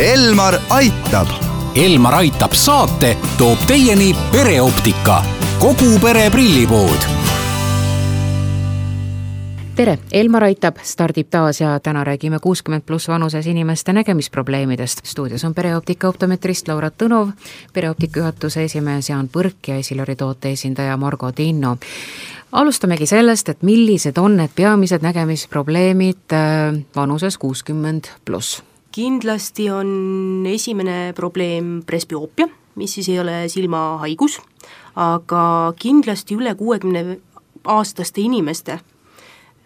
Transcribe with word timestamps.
Elmar 0.00 0.54
aitab. 0.70 1.28
Elmar 1.76 2.14
aitab 2.14 2.54
saate 2.56 3.16
toob 3.36 3.66
teieni 3.68 4.14
pereoptika, 4.32 5.18
kogu 5.60 5.98
pere 6.00 6.30
prillipood 6.32 7.04
tere, 9.76 9.98
Elmar 10.12 10.44
Aitab 10.44 10.80
stardib 10.84 11.28
taas 11.32 11.60
ja 11.60 11.74
täna 11.80 12.04
räägime 12.04 12.38
kuuskümmend 12.40 12.82
pluss 12.86 13.08
vanuses 13.08 13.46
inimeste 13.46 13.92
nägemisprobleemidest. 13.92 15.04
stuudios 15.04 15.44
on 15.44 15.54
pereoptika 15.54 16.08
optometrist 16.08 16.68
Laura 16.68 16.90
Tõnov, 16.90 17.30
pereoptika 17.72 18.20
juhatuse 18.20 18.64
esimees 18.64 19.08
Jaan 19.08 19.28
Põrk 19.28 19.68
ja 19.68 19.76
Esilori 19.76 20.16
toote 20.16 20.52
esindaja 20.52 20.96
Margo 20.96 21.32
Tinno. 21.32 21.76
alustamegi 22.52 23.06
sellest, 23.06 23.48
et 23.48 23.62
millised 23.62 24.18
on 24.18 24.36
need 24.36 24.50
peamised 24.56 25.02
nägemisprobleemid 25.02 26.32
äh, 26.32 26.84
vanuses 26.96 27.38
kuuskümmend 27.38 28.04
pluss? 28.24 28.62
Kindlasti 28.92 29.70
on 29.70 30.46
esimene 30.50 31.12
probleem 31.16 31.80
presbüoopia, 31.86 32.48
mis 32.76 32.94
siis 32.94 33.08
ei 33.08 33.20
ole 33.20 33.42
silmahaigus, 33.48 34.38
aga 34.96 35.42
kindlasti 35.78 36.38
üle 36.38 36.54
kuuekümne 36.58 37.18
aastaste 37.64 38.20
inimeste 38.20 38.80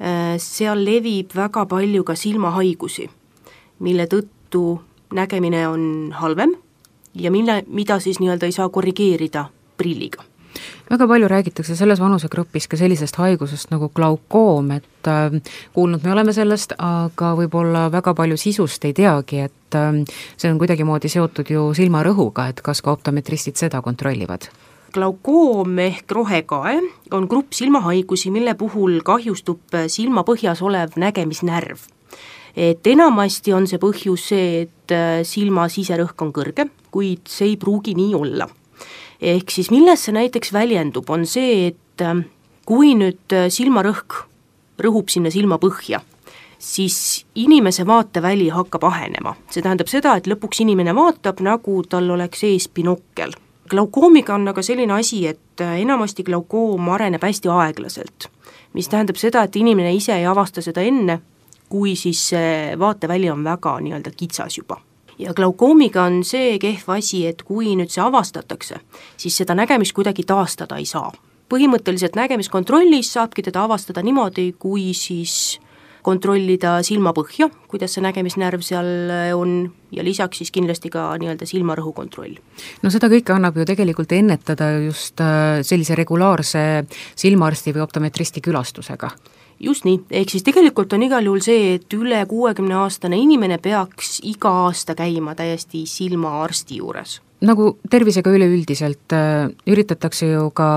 Äh, 0.00 0.38
seal 0.42 0.82
levib 0.82 1.30
väga 1.38 1.68
palju 1.70 2.02
ka 2.02 2.16
silmahaigusi, 2.18 3.06
mille 3.86 4.08
tõttu 4.10 4.80
nägemine 5.14 5.60
on 5.70 5.84
halvem 6.18 6.56
ja 7.14 7.30
mille, 7.30 7.60
mida 7.70 8.00
siis 8.02 8.18
nii-öelda 8.18 8.50
ei 8.50 8.56
saa 8.56 8.66
korrigeerida 8.74 9.46
prilliga 9.78 10.26
väga 10.90 11.08
palju 11.08 11.28
räägitakse 11.28 11.76
selles 11.76 12.00
vanusegrupis 12.00 12.68
ka 12.68 12.76
sellisest 12.76 13.16
haigusest 13.16 13.70
nagu 13.72 13.88
glaukoom, 13.94 14.70
et 14.76 15.08
äh, 15.10 15.38
kuulnud 15.72 16.04
me 16.04 16.12
oleme 16.12 16.34
sellest, 16.36 16.76
aga 16.78 17.34
võib-olla 17.38 17.86
väga 17.92 18.14
palju 18.14 18.36
sisust 18.40 18.84
ei 18.84 18.94
teagi, 18.96 19.44
et 19.48 19.78
äh, 19.78 20.02
see 20.36 20.52
on 20.52 20.60
kuidagimoodi 20.60 21.08
seotud 21.12 21.50
ju 21.50 21.70
silmarõhuga, 21.76 22.50
et 22.52 22.62
kas 22.64 22.84
ka 22.84 22.94
optometristid 22.96 23.60
seda 23.60 23.82
kontrollivad? 23.82 24.50
glaukoom 24.94 25.78
ehk 25.82 26.12
rohekae 26.14 26.76
on 27.16 27.24
grupp 27.26 27.56
silmahaigusi, 27.56 28.30
mille 28.30 28.54
puhul 28.54 29.00
kahjustub 29.02 29.74
silmapõhjas 29.90 30.62
olev 30.62 30.94
nägemisnärv. 31.00 31.80
et 32.54 32.86
enamasti 32.86 33.52
on 33.52 33.66
see 33.66 33.80
põhjus 33.82 34.28
see, 34.30 34.60
et 34.62 34.92
äh, 34.94 35.22
silma 35.26 35.66
siserõhk 35.66 36.22
on 36.22 36.30
kõrge, 36.32 36.68
kuid 36.94 37.26
see 37.26 37.48
ei 37.48 37.56
pruugi 37.58 37.96
nii 37.98 38.14
olla. 38.14 38.46
Ehk 39.24 39.52
siis 39.52 39.70
milles 39.72 40.04
see 40.04 40.14
näiteks 40.16 40.52
väljendub, 40.52 41.08
on 41.10 41.26
see, 41.28 41.68
et 41.72 42.04
äh, 42.04 42.24
kui 42.68 42.94
nüüd 42.98 43.36
äh, 43.36 43.48
silmarõhk 43.52 44.24
rõhub 44.84 45.12
sinna 45.12 45.30
silmapõhja, 45.30 46.02
siis 46.58 47.24
inimese 47.38 47.86
vaateväli 47.86 48.50
hakkab 48.52 48.84
ahenema, 48.90 49.36
see 49.50 49.62
tähendab 49.62 49.90
seda, 49.92 50.16
et 50.18 50.28
lõpuks 50.30 50.64
inimene 50.64 50.94
vaatab, 50.96 51.42
nagu 51.44 51.80
tal 51.88 52.10
oleks 52.16 52.44
ees 52.48 52.68
binokkel 52.68 53.34
glaukoomiga 53.70 54.34
on 54.34 54.48
aga 54.48 54.62
selline 54.62 54.92
asi, 54.92 55.26
et 55.26 55.60
äh, 55.60 55.78
enamasti 55.82 56.24
glaukoom 56.24 56.88
areneb 56.94 57.22
hästi 57.24 57.50
aeglaselt, 57.52 58.28
mis 58.74 58.88
tähendab 58.88 59.18
seda, 59.20 59.44
et 59.44 59.56
inimene 59.56 59.94
ise 59.94 60.16
ei 60.16 60.26
avasta 60.28 60.62
seda 60.64 60.84
enne, 60.84 61.20
kui 61.68 61.94
siis 61.98 62.20
see 62.30 62.74
vaateväli 62.78 63.30
on 63.32 63.44
väga 63.44 63.78
nii-öelda 63.80 64.12
kitsas 64.16 64.58
juba. 64.58 64.80
Ja 65.18 65.34
glaukoomiga 65.34 66.04
on 66.04 66.22
see 66.24 66.58
kehv 66.58 66.88
asi, 66.96 67.24
et 67.26 67.42
kui 67.42 67.74
nüüd 67.78 67.92
see 67.92 68.02
avastatakse, 68.04 68.80
siis 69.16 69.36
seda 69.42 69.54
nägemist 69.54 69.94
kuidagi 69.96 70.26
taastada 70.26 70.80
ei 70.80 70.86
saa. 70.86 71.12
põhimõtteliselt 71.48 72.16
nägemiskontrollis 72.16 73.12
saabki 73.12 73.42
teda 73.44 73.66
avastada 73.68 74.02
niimoodi, 74.02 74.54
kui 74.58 74.94
siis 74.96 75.60
kontrollida 76.04 76.78
silmapõhja, 76.84 77.48
kuidas 77.68 77.94
see 77.96 78.02
nägemisnärv 78.04 78.64
seal 78.64 78.88
äh, 79.12 79.30
on, 79.36 79.70
ja 79.92 80.04
lisaks 80.04 80.40
siis 80.42 80.52
kindlasti 80.54 80.90
ka 80.92 81.06
nii-öelda 81.20 81.48
silmarõhu 81.48 81.94
kontroll. 81.96 82.36
no 82.82 82.92
seda 82.92 83.08
kõike 83.12 83.36
annab 83.36 83.56
ju 83.60 83.68
tegelikult 83.68 84.12
ennetada 84.12 84.70
just 84.84 85.20
äh, 85.24 85.62
sellise 85.62 85.96
regulaarse 86.00 86.84
silmaarsti 87.16 87.76
või 87.76 87.84
optometristi 87.86 88.44
külastusega 88.44 89.12
just 89.60 89.84
nii, 89.84 90.00
ehk 90.10 90.30
siis 90.30 90.46
tegelikult 90.46 90.92
on 90.92 91.02
igal 91.06 91.24
juhul 91.24 91.42
see, 91.44 91.74
et 91.78 91.96
üle 91.96 92.24
kuuekümne 92.30 92.76
aastane 92.84 93.18
inimene 93.20 93.58
peaks 93.58 94.18
iga 94.22 94.52
aasta 94.66 94.94
käima 94.98 95.34
täiesti 95.38 95.84
silmaarsti 95.90 96.80
juures. 96.82 97.20
Nagu 97.44 97.74
tervisega 97.90 98.32
üleüldiselt 98.32 99.12
äh, 99.12 99.50
üritatakse 99.68 100.30
ju 100.30 100.46
ka 100.56 100.68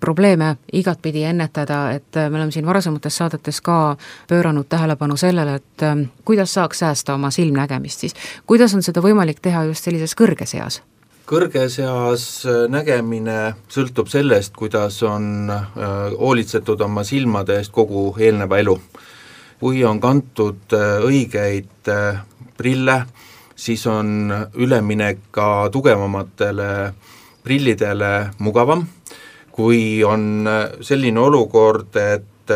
probleeme 0.00 0.54
igatpidi 0.72 1.26
ennetada, 1.28 1.90
et 1.92 2.16
äh, 2.16 2.30
me 2.30 2.38
oleme 2.38 2.54
siin 2.54 2.66
varasemates 2.66 3.18
saadetes 3.20 3.60
ka 3.60 3.96
pööranud 4.30 4.70
tähelepanu 4.70 5.18
sellele, 5.20 5.58
et 5.60 5.84
äh, 5.84 6.06
kuidas 6.24 6.54
saaks 6.56 6.80
säästa 6.84 7.18
oma 7.18 7.30
silmnägemist 7.34 8.06
siis, 8.06 8.16
kuidas 8.46 8.74
on 8.74 8.86
seda 8.86 9.04
võimalik 9.04 9.42
teha 9.44 9.66
just 9.68 9.84
sellises 9.84 10.16
kõrges 10.16 10.56
eas? 10.56 10.80
Kõrges 11.28 11.74
eas 11.82 12.22
nägemine 12.72 13.36
sõltub 13.68 14.08
sellest, 14.08 14.54
kuidas 14.56 14.96
on 15.04 15.50
hoolitsetud 16.16 16.80
oma 16.86 17.04
silmade 17.04 17.58
eest 17.60 17.72
kogu 17.74 18.14
eelneva 18.16 18.60
elu. 18.62 18.78
kui 19.58 19.82
on 19.84 20.00
kantud 20.00 20.72
õigeid 21.04 21.90
prille, 22.56 22.96
siis 23.56 23.86
on 23.90 24.32
üleminek 24.54 25.18
ka 25.30 25.68
tugevamatele 25.74 26.94
prillidele 27.42 28.30
mugavam, 28.38 28.86
kui 29.52 30.04
on 30.04 30.46
selline 30.80 31.20
olukord, 31.20 31.96
et 31.96 32.54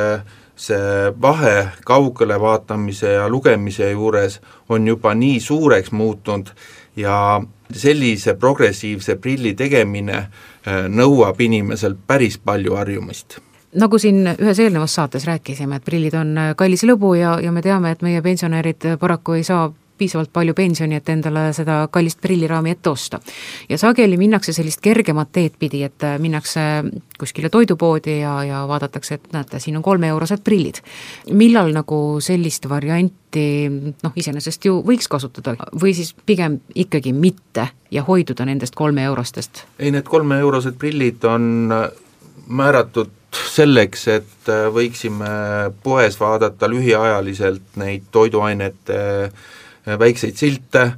see 0.56 1.10
vahe 1.20 1.56
kaugele 1.84 2.38
vaatamise 2.40 3.16
ja 3.18 3.28
lugemise 3.28 3.90
juures 3.90 4.38
on 4.68 4.86
juba 4.86 5.14
nii 5.14 5.40
suureks 5.40 5.92
muutunud 5.92 6.54
ja 6.96 7.40
sellise 7.72 8.34
progressiivse 8.34 9.16
prilli 9.16 9.54
tegemine 9.54 10.18
äh, 10.18 10.84
nõuab 10.88 11.40
inimeselt 11.40 11.98
päris 12.06 12.38
palju 12.38 12.76
harjumist. 12.76 13.38
Nagu 13.72 13.96
siin 13.98 14.26
ühes 14.34 14.58
eelnevas 14.60 14.94
saates 14.98 15.24
rääkisime, 15.24 15.78
et 15.78 15.84
prillid 15.84 16.14
on 16.14 16.36
kallis 16.56 16.82
lõbu 16.84 17.14
ja, 17.16 17.38
ja 17.40 17.52
me 17.52 17.62
teame, 17.64 17.94
et 17.94 18.02
meie 18.04 18.20
pensionärid 18.22 18.84
paraku 19.00 19.38
ei 19.38 19.46
saa 19.48 19.70
piisavalt 19.98 20.32
palju 20.32 20.54
pensioni, 20.54 20.96
et 20.98 21.08
endale 21.12 21.48
seda 21.56 21.86
kallist 21.92 22.20
prilliraami 22.22 22.70
ette 22.74 22.90
osta. 22.90 23.20
ja 23.68 23.78
sageli 23.78 24.16
minnakse 24.16 24.52
sellist 24.52 24.80
kergemat 24.80 25.32
teed 25.32 25.58
pidi, 25.58 25.82
et 25.82 26.02
äh, 26.02 26.18
minnakse 26.18 26.60
kuskile 27.18 27.50
toidupoodi 27.50 28.20
ja, 28.20 28.44
ja 28.44 28.64
vaadatakse, 28.68 29.14
et 29.14 29.32
näete, 29.32 29.60
siin 29.60 29.76
on 29.76 29.82
kolmeeurosed 29.82 30.44
prillid. 30.44 30.82
millal 31.30 31.72
nagu 31.72 32.20
sellist 32.20 32.68
varianti 32.68 33.46
noh, 34.02 34.12
iseenesest 34.16 34.64
ju 34.64 34.80
võiks 34.86 35.08
kasutada 35.08 35.56
või 35.80 35.94
siis 35.94 36.14
pigem 36.26 36.60
ikkagi 36.74 37.12
mitte 37.12 37.68
ja 37.90 38.02
hoiduda 38.02 38.44
nendest 38.44 38.74
kolmeeurostest? 38.74 39.64
ei, 39.78 39.90
need 39.90 40.08
kolmeeurosed 40.08 40.78
prillid 40.78 41.24
on 41.24 41.72
äh, 41.72 41.88
määratud 42.48 43.10
selleks, 43.32 44.06
et 44.12 44.48
äh, 44.50 44.66
võiksime 44.72 45.32
poes 45.82 46.18
vaadata 46.20 46.68
lühiajaliselt 46.70 47.76
neid 47.80 48.08
toiduainete 48.12 49.00
äh, 49.24 49.50
väikseid 49.86 50.38
silte 50.38 50.92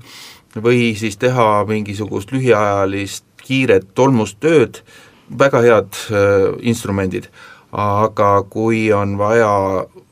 või 0.55 0.93
siis 0.99 1.17
teha 1.19 1.65
mingisugust 1.69 2.33
lühiajalist 2.33 3.25
kiiret 3.45 3.91
tolmustööd, 3.95 4.81
väga 5.39 5.61
head 5.65 5.99
äh, 6.11 6.53
instrumendid, 6.62 7.28
aga 7.73 8.44
kui 8.50 8.87
on 8.94 9.17
vaja 9.19 9.50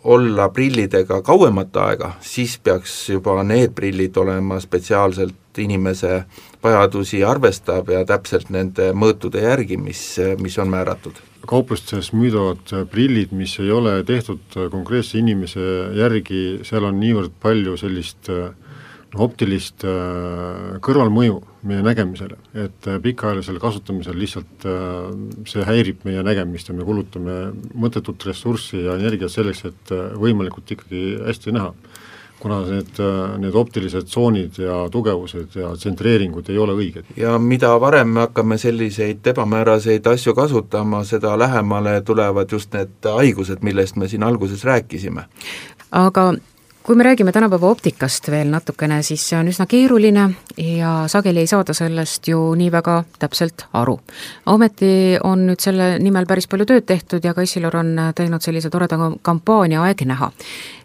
olla 0.05 0.49
prillidega 0.49 1.23
kauemat 1.23 1.77
aega, 1.77 2.13
siis 2.21 2.59
peaks 2.59 2.95
juba 3.11 3.43
need 3.47 3.75
prillid 3.75 4.17
olema 4.17 4.59
spetsiaalselt 4.61 5.59
inimese 5.59 6.25
vajadusi 6.63 7.23
arvestav 7.25 7.91
ja 7.93 8.05
täpselt 8.09 8.51
nende 8.51 8.91
mõõtude 8.97 9.43
järgi, 9.45 9.77
mis, 9.77 10.03
mis 10.41 10.59
on 10.59 10.73
määratud. 10.73 11.21
Kauplustes 11.47 12.13
müüdavad 12.15 12.87
prillid, 12.91 13.33
mis 13.35 13.57
ei 13.61 13.71
ole 13.75 13.97
tehtud 14.07 14.59
konkreetse 14.71 15.19
inimese 15.19 15.65
järgi, 15.99 16.43
seal 16.67 16.87
on 16.87 17.01
niivõrd 17.03 17.35
palju 17.43 17.77
sellist 17.81 18.31
äh, 18.31 18.53
optilist 19.21 19.85
äh, 19.85 20.79
kõrvalmõju 20.85 21.41
meie 21.69 21.83
nägemisele, 21.85 22.39
et 22.57 22.89
äh, 22.89 22.99
pikaajalisel 23.03 23.59
kasutamisel 23.61 24.17
lihtsalt 24.19 24.65
äh, 24.69 25.11
see 25.49 25.65
häirib 25.69 26.07
meie 26.09 26.23
nägemist 26.25 26.71
ja 26.71 26.77
me 26.77 26.87
kulutame 26.87 27.37
mõttetut 27.75 28.25
ressurssi 28.29 28.85
ja 28.87 28.97
energiat 28.97 29.35
selleks, 29.35 29.67
et 29.69 29.93
võimalikult 30.17 30.77
ikkagi 30.77 31.19
hästi 31.27 31.59
näha. 31.59 31.75
kuna 32.43 32.57
need, 32.67 32.97
need 33.39 33.55
optilised 33.55 34.09
tsoonid 34.11 34.57
ja 34.59 34.89
tugevused 34.91 35.55
ja 35.55 35.69
tsentreeringud 35.79 36.49
ei 36.51 36.59
ole 36.59 36.73
õiged. 36.75 37.13
ja 37.17 37.39
mida 37.39 37.69
varem 37.81 38.09
me 38.09 38.21
hakkame 38.21 38.59
selliseid 38.59 39.27
ebamääraseid 39.27 40.07
asju 40.07 40.35
kasutama, 40.35 41.05
seda 41.05 41.37
lähemale 41.39 42.01
tulevad 42.01 42.51
just 42.53 42.73
need 42.73 42.99
haigused, 43.05 43.63
millest 43.63 43.97
me 43.97 44.09
siin 44.09 44.23
alguses 44.23 44.65
rääkisime. 44.65 45.29
aga 45.93 46.33
kui 46.83 46.97
me 46.97 47.05
räägime 47.05 47.33
tänapäeva 47.33 47.69
optikast 47.71 48.31
veel 48.31 48.49
natukene, 48.51 49.03
siis 49.07 49.23
see 49.29 49.39
on 49.39 49.47
üsna 49.49 49.67
keeruline 49.71 50.25
ja 50.59 50.93
sageli 51.09 51.45
ei 51.45 51.47
saada 51.47 51.75
sellest 51.77 52.27
ju 52.29 52.41
nii 52.59 52.73
väga 52.73 52.97
täpselt 53.23 53.67
aru. 53.73 54.01
ometi 54.47 55.19
on 55.23 55.47
nüüd 55.47 55.63
selle 55.63 55.99
nimel 56.03 56.27
päris 56.27 56.49
palju 56.51 56.67
tööd 56.67 56.87
tehtud 56.87 57.25
ja 57.25 57.35
Kassilor 57.35 57.77
on 57.77 57.95
teinud 58.19 58.43
sellise 58.43 58.71
toreda 58.71 58.99
kampaania 59.23 59.83
Aeg 59.83 60.03
näha. 60.07 60.33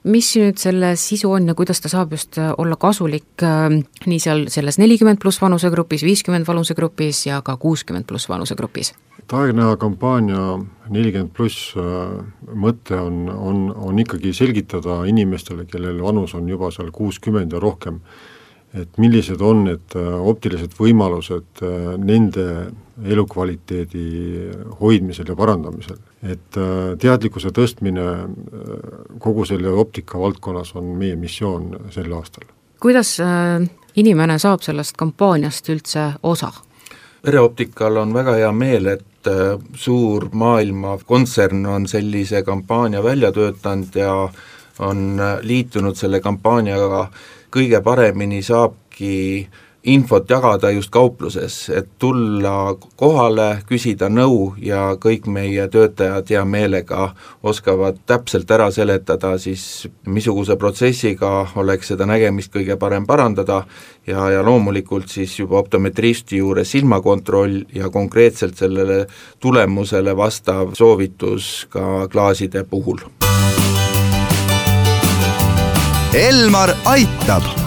mis 0.04 0.36
nüüd 0.38 0.62
selle 0.62 0.96
sisu 0.96 1.32
on 1.32 1.48
ja 1.48 1.56
kuidas 1.56 1.82
ta 1.82 1.90
saab 1.90 2.12
just 2.14 2.38
olla 2.58 2.76
kasulik 2.76 3.44
äh, 3.44 3.82
nii 4.06 4.20
seal 4.20 4.48
selles 4.54 4.78
nelikümmend 4.78 5.20
pluss 5.20 5.42
vanusegrupis, 5.42 6.04
viiskümmend 6.04 6.48
vanusegrupis 6.48 7.26
ja 7.26 7.42
ka 7.42 7.58
kuuskümmend 7.58 8.06
pluss 8.06 8.30
vanusegrupis? 8.30 8.94
Aegnäha 9.34 9.76
kampaania 9.78 10.60
nelikümmend 10.90 11.34
pluss 11.36 11.74
äh, 11.76 12.16
mõte 12.56 12.96
on, 12.96 13.26
on, 13.28 13.62
on 13.76 14.00
ikkagi 14.00 14.32
selgitada 14.36 15.02
inimestele, 15.10 15.66
kellel 15.68 16.00
vanus 16.04 16.36
on 16.38 16.48
juba 16.48 16.70
seal 16.72 16.94
kuuskümmend 16.96 17.52
ja 17.52 17.60
rohkem, 17.60 18.00
et 18.78 19.00
millised 19.02 19.42
on 19.44 19.66
need 19.68 19.96
äh, 20.00 20.14
optilised 20.32 20.78
võimalused 20.80 21.64
äh, 21.64 21.90
nende 22.00 22.46
elukvaliteedi 23.04 24.06
hoidmisel 24.80 25.28
ja 25.30 25.36
parandamisel. 25.38 26.00
et 26.26 26.58
teadlikkuse 26.98 27.52
tõstmine 27.54 28.06
kogu 29.22 29.46
selle 29.46 29.70
optika 29.70 30.18
valdkonnas 30.18 30.72
on 30.80 30.96
meie 30.98 31.16
missioon 31.16 31.76
sel 31.94 32.10
aastal. 32.18 32.48
kuidas 32.82 33.20
inimene 33.96 34.40
saab 34.40 34.66
sellest 34.66 34.98
kampaaniast 34.98 35.70
üldse 35.70 36.08
osa? 36.24 36.50
pereoptikal 37.22 37.98
on 38.02 38.14
väga 38.14 38.34
hea 38.40 38.52
meel, 38.52 38.86
et 38.96 39.06
äh, 39.28 39.58
suur 39.76 40.30
maailma 40.34 40.98
kontsern 41.06 41.66
on 41.66 41.88
sellise 41.88 42.44
kampaania 42.44 43.04
välja 43.04 43.32
töötanud 43.32 43.96
ja 43.96 44.14
on 44.80 45.20
äh, 45.20 45.38
liitunud 45.42 45.96
selle 45.98 46.20
kampaaniaga 46.24 47.08
kõige 47.54 47.82
paremini 47.84 48.42
saabki 48.44 49.48
infot 49.88 50.30
jagada 50.30 50.70
just 50.72 50.92
kaupluses, 50.92 51.70
et 51.70 51.88
tulla 52.00 52.76
kohale, 53.00 53.62
küsida 53.68 54.10
nõu 54.12 54.52
ja 54.60 54.98
kõik 55.00 55.28
meie 55.32 55.68
töötajad 55.72 56.28
hea 56.34 56.44
meelega 56.46 57.12
oskavad 57.44 58.02
täpselt 58.06 58.52
ära 58.52 58.68
seletada 58.76 59.38
siis, 59.40 59.88
missuguse 60.08 60.58
protsessiga 60.60 61.32
oleks 61.56 61.94
seda 61.94 62.08
nägemist 62.10 62.52
kõige 62.54 62.76
parem 62.80 63.08
parandada 63.08 63.62
ja, 64.08 64.28
ja 64.34 64.44
loomulikult 64.44 65.08
siis 65.12 65.38
juba 65.40 65.62
optometristi 65.62 66.42
juures 66.42 66.72
silmakontroll 66.76 67.62
ja 67.76 67.90
konkreetselt 67.94 68.60
sellele 68.60 69.06
tulemusele 69.40 70.16
vastav 70.18 70.74
soovitus 70.76 71.68
ka 71.72 72.10
klaaside 72.12 72.66
puhul. 72.68 73.00
Elmar 76.18 76.74
aitab 76.90 77.67